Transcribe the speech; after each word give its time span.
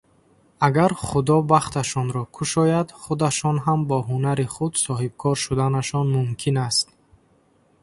Агар 0.65 0.91
худо 1.05 1.35
бахташонро 1.49 2.23
кушояд, 2.35 2.87
худашон 3.01 3.57
ҳам 3.65 3.79
бо 3.89 3.97
ҳунари 4.09 4.47
худ 4.55 4.73
соҳибкор 4.85 5.35
шуданашон 5.43 6.05
мумкин 6.15 6.55
аст. 6.67 6.87